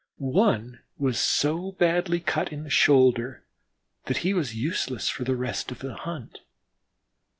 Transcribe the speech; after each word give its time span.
One 0.17 0.79
was 0.97 1.19
so 1.19 1.73
badly 1.73 2.19
cut 2.19 2.51
in 2.51 2.63
the 2.63 2.71
shoulder 2.71 3.45
that 4.05 4.17
he 4.25 4.33
was 4.33 4.55
useless 4.55 5.09
for 5.09 5.23
the 5.23 5.35
rest 5.35 5.69
of 5.71 5.77
the 5.77 5.93
hunt. 5.93 6.39